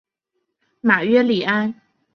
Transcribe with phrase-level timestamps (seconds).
[0.79, 1.79] 马约里安。